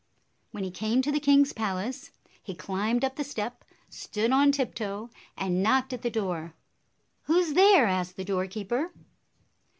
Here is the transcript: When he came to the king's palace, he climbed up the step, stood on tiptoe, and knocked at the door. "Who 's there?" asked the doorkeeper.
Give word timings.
When 0.49 0.63
he 0.63 0.71
came 0.71 1.03
to 1.03 1.11
the 1.11 1.19
king's 1.19 1.53
palace, 1.53 2.09
he 2.41 2.55
climbed 2.55 3.05
up 3.05 3.17
the 3.17 3.23
step, 3.23 3.63
stood 3.87 4.31
on 4.31 4.51
tiptoe, 4.51 5.11
and 5.37 5.61
knocked 5.61 5.93
at 5.93 6.01
the 6.01 6.09
door. 6.09 6.55
"Who 7.25 7.39
's 7.43 7.53
there?" 7.53 7.85
asked 7.85 8.15
the 8.15 8.25
doorkeeper. 8.25 8.91